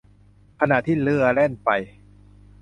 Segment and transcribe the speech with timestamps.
[0.59, 1.69] ขณะที่เรื่อแล่นไป